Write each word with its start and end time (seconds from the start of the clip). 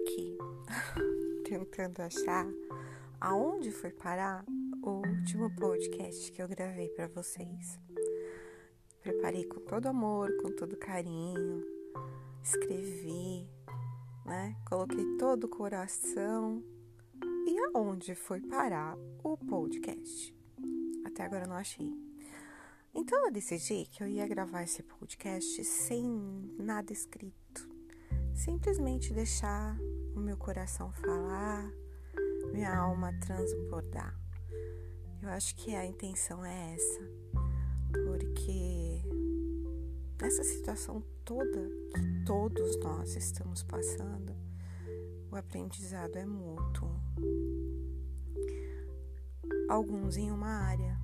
aqui 0.00 0.36
tentando 1.44 2.00
achar 2.00 2.46
aonde 3.20 3.70
foi 3.70 3.90
parar 3.90 4.44
o 4.82 5.02
último 5.06 5.54
podcast 5.56 6.32
que 6.32 6.40
eu 6.42 6.48
gravei 6.48 6.88
para 6.90 7.06
vocês. 7.08 7.78
Preparei 9.02 9.44
com 9.44 9.60
todo 9.60 9.86
amor, 9.86 10.30
com 10.42 10.50
todo 10.52 10.76
carinho, 10.76 11.64
escrevi, 12.42 13.48
né? 14.24 14.56
Coloquei 14.68 15.04
todo 15.18 15.44
o 15.44 15.48
coração. 15.48 16.62
E 17.46 17.58
aonde 17.74 18.14
foi 18.14 18.40
parar 18.40 18.96
o 19.22 19.36
podcast? 19.36 20.34
Até 21.04 21.24
agora 21.24 21.46
não 21.46 21.56
achei. 21.56 21.92
Então 22.94 23.26
eu 23.26 23.32
decidi 23.32 23.86
que 23.86 24.02
eu 24.02 24.08
ia 24.08 24.26
gravar 24.26 24.62
esse 24.62 24.82
podcast 24.82 25.64
sem 25.64 26.04
nada 26.58 26.92
escrito. 26.92 27.68
Simplesmente 28.34 29.12
deixar 29.12 29.76
o 30.20 30.22
meu 30.22 30.36
coração 30.36 30.92
falar, 30.92 31.72
minha 32.52 32.76
alma 32.76 33.10
transbordar. 33.20 34.14
Eu 35.22 35.30
acho 35.30 35.56
que 35.56 35.74
a 35.74 35.86
intenção 35.86 36.44
é 36.44 36.74
essa, 36.74 37.00
porque 38.04 39.02
nessa 40.20 40.44
situação 40.44 41.02
toda 41.24 41.70
que 41.94 42.24
todos 42.26 42.76
nós 42.80 43.16
estamos 43.16 43.62
passando, 43.62 44.36
o 45.30 45.36
aprendizado 45.36 46.16
é 46.16 46.26
mútuo. 46.26 46.90
Alguns 49.70 50.18
em 50.18 50.30
uma 50.30 50.48
área, 50.48 50.98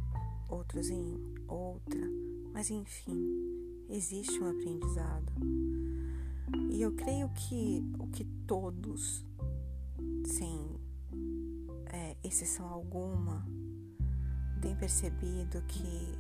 outros 0.47 0.91
em 0.91 1.19
outra, 1.49 2.03
mas 2.53 2.71
enfim, 2.71 3.87
existe 3.89 4.39
um 4.41 4.51
aprendizado. 4.51 5.33
E 6.77 6.83
eu 6.83 6.93
creio 6.93 7.31
que 7.31 7.83
o 7.99 8.07
que 8.09 8.23
todos, 8.47 9.25
sem 10.27 10.79
é, 11.87 12.15
exceção 12.23 12.69
alguma, 12.69 13.49
têm 14.61 14.77
percebido 14.77 15.63
que 15.63 16.19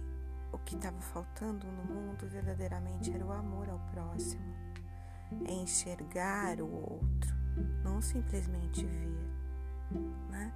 o 0.51 0.59
que 0.61 0.75
estava 0.75 0.99
faltando 0.99 1.67
no 1.67 1.85
mundo 1.85 2.27
verdadeiramente 2.31 3.13
era 3.13 3.23
o 3.23 3.33
amor 3.33 3.69
ao 3.69 3.79
próximo, 3.91 4.43
é 5.47 5.53
enxergar 5.53 6.59
o 6.63 6.73
outro, 6.73 7.35
não 7.85 8.01
simplesmente 8.01 8.87
ver, 8.87 9.29
né? 10.31 10.55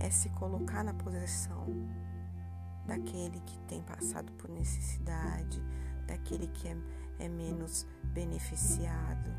É 0.00 0.08
se 0.08 0.30
colocar 0.30 0.82
na 0.82 0.94
posição 0.94 1.66
daquele 2.86 3.38
que 3.40 3.58
tem 3.68 3.82
passado 3.82 4.32
por 4.32 4.48
necessidade, 4.48 5.62
daquele 6.08 6.48
que 6.48 6.66
é, 6.66 6.76
é 7.20 7.28
menos 7.28 7.86
beneficiado, 8.02 9.30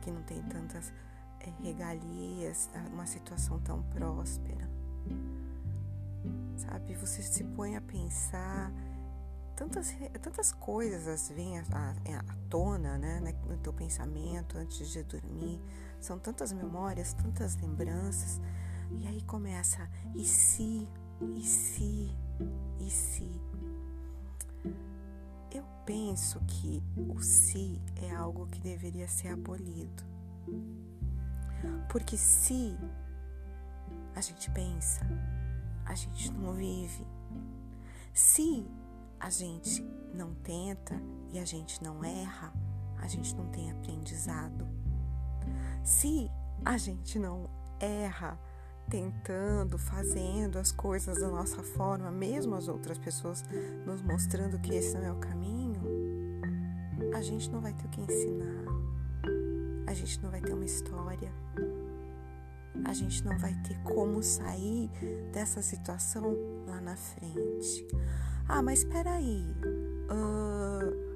que 0.00 0.10
não 0.10 0.22
tem 0.22 0.42
tantas 0.44 0.92
é, 1.40 1.50
regalias, 1.62 2.70
uma 2.92 3.06
situação 3.06 3.60
tão 3.60 3.82
próspera. 3.82 4.68
Sabe, 6.56 6.94
você 6.94 7.22
se 7.22 7.44
põe 7.44 7.76
a 7.76 7.80
pensar, 7.80 8.72
tantas, 9.54 9.94
tantas 10.20 10.52
coisas 10.52 11.28
vêm 11.28 11.58
à, 11.58 11.62
à, 11.62 12.34
tona 12.48 12.96
né, 12.98 13.20
no 13.46 13.56
teu 13.58 13.72
pensamento 13.72 14.56
antes 14.56 14.88
de 14.88 15.02
dormir, 15.02 15.60
são 16.00 16.18
tantas 16.18 16.52
memórias, 16.52 17.12
tantas 17.12 17.56
lembranças, 17.56 18.40
e 18.90 19.06
aí 19.06 19.22
começa, 19.22 19.88
e 20.14 20.24
se, 20.24 20.88
e 21.36 21.42
se, 21.42 22.10
e 22.80 22.90
se. 22.90 23.40
Eu 25.50 25.64
penso 25.86 26.40
que 26.46 26.82
o 26.96 27.20
se 27.20 27.80
é 27.96 28.14
algo 28.14 28.46
que 28.46 28.60
deveria 28.60 29.08
ser 29.08 29.28
abolido. 29.28 30.04
Porque 31.88 32.16
se 32.16 32.76
a 34.14 34.20
gente 34.20 34.50
pensa, 34.50 35.06
a 35.86 35.94
gente 35.94 36.30
não 36.32 36.52
vive. 36.52 37.06
Se 38.12 38.66
a 39.18 39.30
gente 39.30 39.82
não 40.12 40.34
tenta 40.34 41.00
e 41.32 41.38
a 41.38 41.44
gente 41.44 41.82
não 41.82 42.04
erra, 42.04 42.52
a 42.98 43.06
gente 43.06 43.34
não 43.34 43.48
tem 43.48 43.70
aprendizado. 43.70 44.68
Se 45.82 46.30
a 46.64 46.76
gente 46.76 47.18
não 47.18 47.48
erra 47.80 48.38
tentando, 48.88 49.78
fazendo 49.78 50.58
as 50.58 50.72
coisas 50.72 51.20
da 51.20 51.28
nossa 51.28 51.62
forma, 51.62 52.10
mesmo 52.10 52.54
as 52.54 52.68
outras 52.68 52.98
pessoas 52.98 53.44
nos 53.84 54.02
mostrando 54.02 54.58
que 54.58 54.74
esse 54.74 54.96
não 54.96 55.04
é 55.04 55.12
o 55.12 55.16
caminho, 55.16 55.80
a 57.14 57.20
gente 57.20 57.50
não 57.50 57.60
vai 57.60 57.72
ter 57.74 57.86
o 57.86 57.88
que 57.88 58.00
ensinar, 58.00 58.64
a 59.86 59.94
gente 59.94 60.22
não 60.22 60.30
vai 60.30 60.40
ter 60.40 60.52
uma 60.52 60.64
história, 60.64 61.32
a 62.84 62.92
gente 62.92 63.24
não 63.24 63.36
vai 63.38 63.54
ter 63.66 63.78
como 63.82 64.22
sair 64.22 64.90
dessa 65.32 65.60
situação 65.62 66.36
lá 66.66 66.80
na 66.80 66.96
frente. 66.96 67.86
Ah, 68.48 68.62
mas 68.62 68.80
espera 68.80 69.12
aí, 69.12 69.44
uh, 70.10 71.08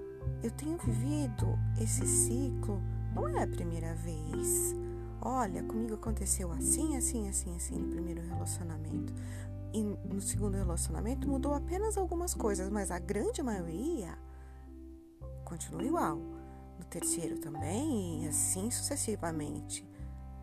eu 0.42 0.50
tenho 0.50 0.76
vivido 0.78 1.58
esse 1.80 2.06
ciclo, 2.06 2.82
não 3.14 3.28
é 3.28 3.42
a 3.42 3.46
primeira 3.46 3.94
vez. 3.94 4.81
Olha, 5.24 5.62
comigo 5.62 5.94
aconteceu 5.94 6.50
assim, 6.50 6.96
assim, 6.96 7.28
assim, 7.28 7.54
assim 7.54 7.78
no 7.78 7.90
primeiro 7.90 8.20
relacionamento. 8.22 9.14
E 9.72 9.80
no 9.80 10.20
segundo 10.20 10.56
relacionamento 10.56 11.28
mudou 11.28 11.54
apenas 11.54 11.96
algumas 11.96 12.34
coisas, 12.34 12.68
mas 12.68 12.90
a 12.90 12.98
grande 12.98 13.40
maioria 13.40 14.18
continua 15.44 15.84
igual. 15.84 16.16
No 16.16 16.84
terceiro 16.86 17.38
também, 17.38 18.24
e 18.24 18.28
assim 18.28 18.68
sucessivamente. 18.72 19.86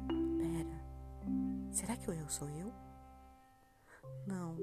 Pera, 0.07 0.81
será 1.73 1.97
que 1.97 2.09
o 2.09 2.13
erro 2.13 2.29
sou 2.29 2.47
eu? 2.47 2.71
Não, 4.25 4.55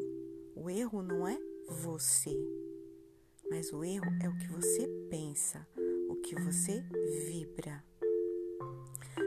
o 0.57 0.71
erro 0.71 1.03
não 1.03 1.29
é 1.29 1.39
você, 1.69 2.35
mas 3.51 3.71
o 3.71 3.85
erro 3.85 4.07
é 4.23 4.29
o 4.31 4.39
que 4.39 4.49
você 4.49 4.89
pensa, 5.11 5.67
o 6.09 6.17
que 6.17 6.35
você 6.41 6.81
vibra. 7.29 7.85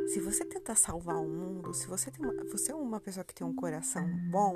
Se 0.10 0.20
você 0.20 0.44
tentar 0.44 0.74
salvar 0.74 1.18
o 1.18 1.30
mundo, 1.30 1.72
se 1.72 1.86
você, 1.86 2.10
tem 2.10 2.26
uma, 2.26 2.34
você 2.46 2.72
é 2.72 2.76
uma 2.76 3.00
pessoa 3.00 3.24
que 3.24 3.34
tem 3.34 3.46
um 3.46 3.54
coração 3.54 4.04
bom, 4.32 4.56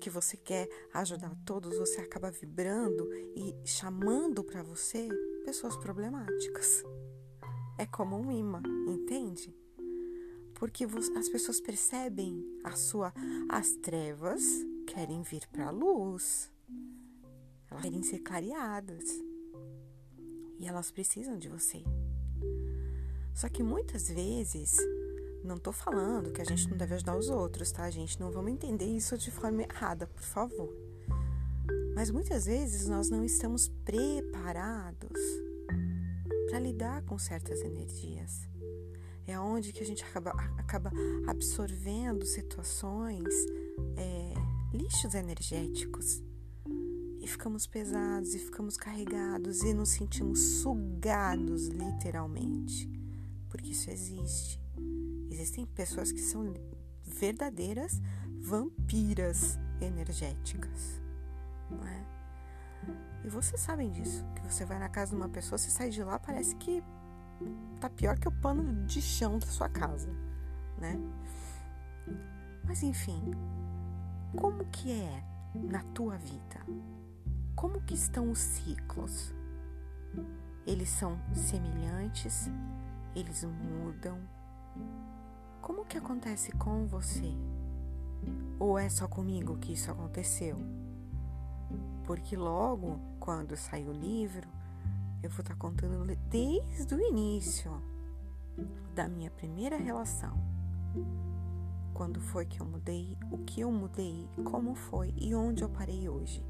que 0.00 0.10
você 0.10 0.36
quer 0.36 0.68
ajudar 0.92 1.32
todos, 1.46 1.78
você 1.78 2.00
acaba 2.00 2.28
vibrando 2.28 3.08
e 3.36 3.54
chamando 3.64 4.42
para 4.42 4.64
você 4.64 5.08
pessoas 5.44 5.76
problemáticas. 5.76 6.82
É 7.78 7.86
como 7.86 8.16
um 8.16 8.32
imã, 8.32 8.60
entende? 8.88 9.56
Porque 10.54 10.84
as 11.16 11.28
pessoas 11.28 11.60
percebem 11.60 12.44
a 12.64 12.72
sua 12.72 13.14
as 13.48 13.70
trevas 13.76 14.42
querem 14.88 15.22
vir 15.22 15.46
para 15.52 15.68
a 15.68 15.70
luz. 15.70 16.50
Elas 17.70 17.82
querem 17.84 18.02
ser 18.02 18.18
clareadas. 18.18 19.04
E 20.58 20.66
elas 20.66 20.90
precisam 20.90 21.38
de 21.38 21.48
você. 21.48 21.84
Só 23.40 23.48
que 23.48 23.62
muitas 23.62 24.10
vezes, 24.10 24.76
não 25.42 25.56
tô 25.56 25.72
falando 25.72 26.30
que 26.30 26.42
a 26.42 26.44
gente 26.44 26.68
não 26.68 26.76
deve 26.76 26.96
ajudar 26.96 27.16
os 27.16 27.30
outros, 27.30 27.72
tá, 27.72 27.88
gente? 27.88 28.20
Não 28.20 28.30
vamos 28.30 28.52
entender 28.52 28.84
isso 28.84 29.16
de 29.16 29.30
forma 29.30 29.62
errada, 29.62 30.06
por 30.06 30.22
favor. 30.22 30.70
Mas 31.94 32.10
muitas 32.10 32.44
vezes 32.44 32.86
nós 32.86 33.08
não 33.08 33.24
estamos 33.24 33.66
preparados 33.82 35.18
para 36.50 36.60
lidar 36.60 37.02
com 37.04 37.18
certas 37.18 37.62
energias. 37.62 38.46
É 39.26 39.40
onde 39.40 39.72
que 39.72 39.82
a 39.82 39.86
gente 39.86 40.04
acaba, 40.04 40.32
acaba 40.58 40.92
absorvendo 41.26 42.26
situações, 42.26 43.32
é, 43.96 44.34
lixos 44.76 45.14
energéticos. 45.14 46.22
E 47.22 47.26
ficamos 47.26 47.66
pesados, 47.66 48.34
e 48.34 48.38
ficamos 48.38 48.76
carregados, 48.76 49.62
e 49.62 49.72
nos 49.72 49.88
sentimos 49.88 50.60
sugados, 50.60 51.68
literalmente 51.68 52.99
porque 53.50 53.72
isso 53.72 53.90
existe. 53.90 54.60
Existem 55.30 55.66
pessoas 55.66 56.10
que 56.10 56.20
são 56.20 56.54
verdadeiras 57.02 58.00
vampiras 58.40 59.58
energéticas, 59.80 61.00
não 61.70 61.86
é? 61.86 62.06
E 63.24 63.28
vocês 63.28 63.60
sabem 63.60 63.90
disso, 63.90 64.24
que 64.34 64.42
você 64.42 64.64
vai 64.64 64.78
na 64.78 64.88
casa 64.88 65.10
de 65.10 65.16
uma 65.16 65.28
pessoa, 65.28 65.58
você 65.58 65.70
sai 65.70 65.90
de 65.90 66.02
lá, 66.02 66.18
parece 66.18 66.56
que 66.56 66.82
tá 67.78 67.90
pior 67.90 68.18
que 68.18 68.28
o 68.28 68.32
pano 68.32 68.86
de 68.86 69.02
chão 69.02 69.38
da 69.38 69.46
sua 69.46 69.68
casa, 69.68 70.08
né? 70.78 70.98
Mas 72.64 72.82
enfim, 72.82 73.20
como 74.36 74.64
que 74.66 74.90
é 74.92 75.24
na 75.54 75.82
tua 75.82 76.16
vida? 76.16 76.60
Como 77.54 77.80
que 77.82 77.94
estão 77.94 78.30
os 78.30 78.38
ciclos? 78.38 79.34
Eles 80.66 80.88
são 80.88 81.18
semelhantes? 81.34 82.48
Eles 83.14 83.44
mudam. 83.44 84.18
Como 85.60 85.84
que 85.84 85.98
acontece 85.98 86.52
com 86.52 86.86
você? 86.86 87.32
Ou 88.58 88.78
é 88.78 88.88
só 88.88 89.08
comigo 89.08 89.58
que 89.58 89.72
isso 89.72 89.90
aconteceu? 89.90 90.56
Porque 92.04 92.36
logo, 92.36 92.98
quando 93.18 93.56
sair 93.56 93.88
o 93.88 93.92
livro, 93.92 94.48
eu 95.22 95.30
vou 95.30 95.40
estar 95.40 95.56
contando 95.56 96.16
desde 96.28 96.94
o 96.94 97.00
início. 97.00 97.70
da 98.94 99.08
minha 99.08 99.30
primeira 99.30 99.76
relação. 99.76 100.36
Quando 101.94 102.20
foi 102.20 102.44
que 102.46 102.60
eu 102.60 102.66
mudei, 102.66 103.16
o 103.30 103.38
que 103.38 103.60
eu 103.60 103.70
mudei, 103.70 104.28
como 104.44 104.74
foi 104.74 105.14
e 105.16 105.34
onde 105.34 105.62
eu 105.62 105.68
parei 105.68 106.08
hoje. 106.08 106.44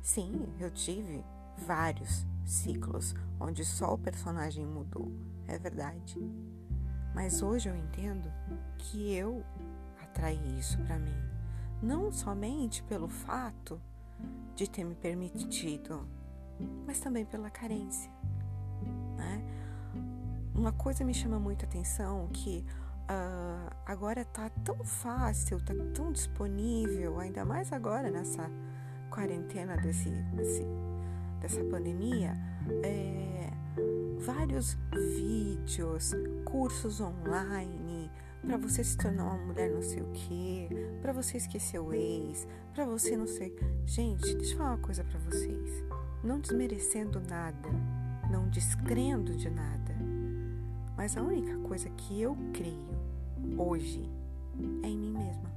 Sim, 0.00 0.46
eu 0.58 0.70
tive 0.70 1.24
vários 1.66 2.26
ciclos 2.44 3.14
onde 3.40 3.64
só 3.64 3.94
o 3.94 3.98
personagem 3.98 4.66
mudou, 4.66 5.10
é 5.54 5.58
verdade. 5.58 6.18
Mas 7.14 7.42
hoje 7.42 7.68
eu 7.68 7.76
entendo 7.76 8.32
que 8.78 9.14
eu 9.14 9.44
atraí 10.02 10.58
isso 10.58 10.78
para 10.78 10.98
mim, 10.98 11.14
não 11.82 12.10
somente 12.10 12.82
pelo 12.84 13.08
fato 13.08 13.80
de 14.54 14.68
ter 14.68 14.84
me 14.84 14.94
permitido, 14.94 16.06
mas 16.86 17.00
também 17.00 17.24
pela 17.24 17.50
carência. 17.50 18.10
Né? 19.16 19.42
Uma 20.54 20.72
coisa 20.72 21.04
me 21.04 21.12
chama 21.12 21.38
muita 21.38 21.66
atenção 21.66 22.28
que 22.32 22.64
uh, 23.02 23.74
agora 23.84 24.24
tá 24.24 24.50
tão 24.64 24.82
fácil, 24.84 25.60
tá 25.64 25.74
tão 25.94 26.12
disponível, 26.12 27.18
ainda 27.20 27.44
mais 27.44 27.72
agora 27.72 28.10
nessa 28.10 28.50
quarentena 29.10 29.76
desse, 29.76 30.10
desse 30.10 30.64
dessa 31.42 31.62
pandemia, 31.64 32.36
é, 32.84 33.51
vários 34.22 34.78
vídeos, 35.16 36.12
cursos 36.44 37.00
online 37.00 38.08
para 38.40 38.56
você 38.56 38.84
se 38.84 38.96
tornar 38.96 39.24
uma 39.24 39.46
mulher 39.46 39.70
não 39.70 39.82
sei 39.82 40.00
o 40.00 40.10
que, 40.12 40.68
para 41.00 41.12
você 41.12 41.36
esquecer 41.36 41.80
o 41.80 41.92
ex, 41.92 42.46
para 42.72 42.84
você 42.84 43.16
não 43.16 43.26
sei. 43.26 43.56
Gente, 43.84 44.34
deixa 44.36 44.54
eu 44.54 44.58
falar 44.58 44.70
uma 44.70 44.78
coisa 44.78 45.02
para 45.04 45.18
vocês. 45.20 45.84
Não 46.22 46.40
desmerecendo 46.40 47.20
nada, 47.20 47.68
não 48.30 48.48
descrendo 48.48 49.36
de 49.36 49.50
nada, 49.50 49.94
mas 50.96 51.16
a 51.16 51.22
única 51.22 51.56
coisa 51.58 51.90
que 51.90 52.20
eu 52.20 52.36
creio 52.52 52.96
hoje 53.58 54.08
é 54.84 54.88
em 54.88 54.98
mim 54.98 55.12
mesma. 55.12 55.50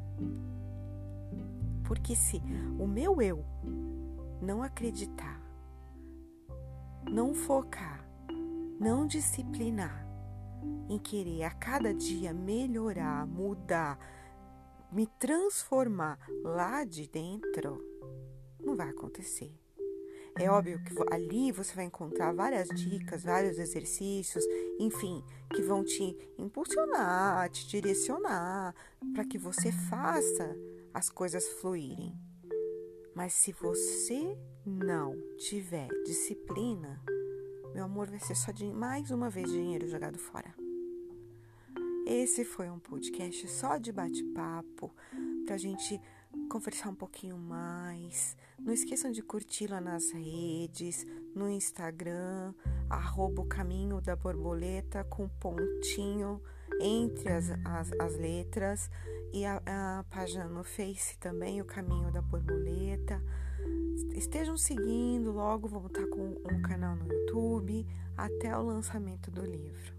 Porque 1.83 2.15
se 2.15 2.41
o 2.79 2.87
meu 2.87 3.21
eu 3.21 3.45
não 4.41 4.63
acreditar, 4.63 5.39
não 7.07 7.35
focar, 7.35 8.04
não 8.79 9.07
disciplinar 9.07 10.05
em 10.89 10.97
querer 10.99 11.43
a 11.43 11.51
cada 11.51 11.93
dia 11.93 12.33
melhorar, 12.33 13.25
mudar, 13.25 13.97
me 14.91 15.07
transformar 15.19 16.19
lá 16.43 16.83
de 16.83 17.07
dentro, 17.07 17.83
não 18.63 18.75
vai 18.75 18.89
acontecer. 18.89 19.53
É 20.37 20.49
óbvio 20.49 20.83
que 20.83 20.93
ali 21.13 21.49
você 21.51 21.73
vai 21.73 21.85
encontrar 21.85 22.33
várias 22.33 22.67
dicas, 22.67 23.23
vários 23.23 23.57
exercícios, 23.57 24.43
enfim, 24.77 25.23
que 25.53 25.61
vão 25.61 25.81
te 25.81 26.15
impulsionar, 26.37 27.49
te 27.49 27.65
direcionar 27.67 28.75
para 29.13 29.23
que 29.23 29.37
você 29.37 29.71
faça 29.71 30.53
as 30.93 31.09
coisas 31.09 31.47
fluírem. 31.61 32.13
Mas 33.15 33.33
se 33.33 33.53
você 33.53 34.37
não 34.65 35.15
tiver 35.37 35.87
disciplina, 36.03 37.01
meu 37.75 37.83
amor 37.83 38.07
vai 38.09 38.19
ser 38.21 38.35
só 38.35 38.53
de 38.53 38.71
mais 38.71 39.11
uma 39.11 39.29
vez 39.29 39.51
dinheiro 39.51 39.85
jogado 39.89 40.17
fora. 40.17 40.55
Esse 42.07 42.45
foi 42.45 42.69
um 42.69 42.79
podcast 42.79 43.49
só 43.49 43.75
de 43.75 43.91
bate-papo 43.91 44.95
pra 45.45 45.57
gente 45.57 45.99
conversar 46.49 46.87
um 46.87 46.95
pouquinho 46.95 47.37
mais. 47.37 48.37
Não 48.57 48.71
esqueçam 48.71 49.11
de 49.11 49.21
curtir 49.21 49.67
lá 49.67 49.81
nas 49.81 50.09
redes, 50.11 51.05
no 51.35 51.49
Instagram, 51.49 52.53
arroba 52.89 53.41
o 53.41 53.45
caminho 53.45 53.99
da 53.99 54.15
borboleta 54.15 55.03
com 55.03 55.27
pontinho 55.27 56.41
entre 56.79 57.27
as, 57.27 57.49
as, 57.65 57.91
as 57.99 58.15
letras 58.17 58.89
e 59.33 59.45
a, 59.45 59.61
a, 59.65 60.05
página 60.09 60.45
no 60.45 60.63
Face 60.63 61.17
também, 61.17 61.59
o 61.59 61.65
caminho 61.65 62.09
da 62.09 62.21
borboleta. 62.21 63.21
Estejam 64.15 64.55
seguindo, 64.55 65.33
logo 65.33 65.67
vamos 65.67 65.91
estar 65.91 66.07
com 66.07 66.37
um 66.49 66.61
canal 66.61 66.95
no 66.95 67.05
YouTube 67.11 67.85
até 68.15 68.57
o 68.57 68.63
lançamento 68.63 69.29
do 69.29 69.45
livro. 69.45 69.93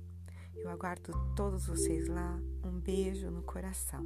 Eu 0.57 0.71
aguardo 0.71 1.13
todos 1.37 1.67
vocês 1.67 2.09
lá. 2.09 2.41
Um 2.65 2.81
beijo 2.81 3.31
no 3.31 3.43
coração. 3.43 4.03